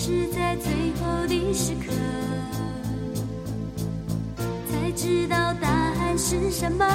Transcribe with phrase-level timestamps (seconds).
[0.00, 0.70] 是在最
[1.02, 1.92] 后的时刻，
[4.70, 6.86] 才知道答案是什么。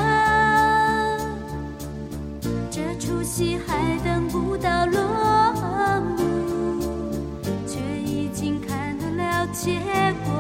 [2.72, 5.02] 这出戏还等不到落
[6.16, 6.24] 幕，
[7.68, 9.82] 却已经看到了结
[10.24, 10.32] 果。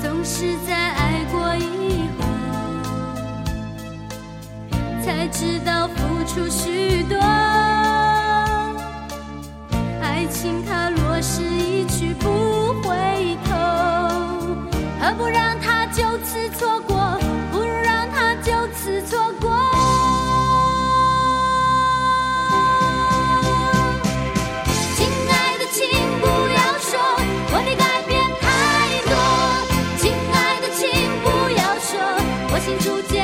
[0.00, 2.22] 总是在爱过以后，
[5.04, 7.18] 才知道付出许多。
[16.70, 17.18] 错过？
[17.50, 19.50] 不如让它就此错过。
[24.94, 25.80] 亲爱的，请
[26.20, 26.90] 不要说
[27.50, 28.10] 我的改变
[28.40, 28.46] 太
[29.10, 29.12] 多。
[29.98, 30.80] 亲爱的，请
[31.24, 31.26] 不
[31.58, 31.90] 要说
[32.52, 33.19] 我心逐渐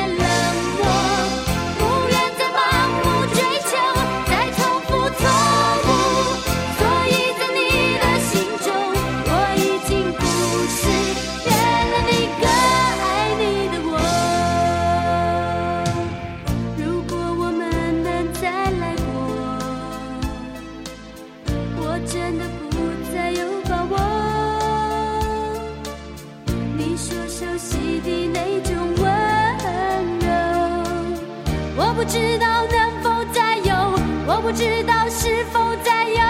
[31.79, 33.75] 我不知道能否再有
[34.25, 36.26] 我不知道是否再有。